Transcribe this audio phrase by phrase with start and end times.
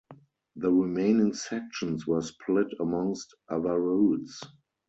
[0.55, 4.41] The remaining sections were split amongst other routes.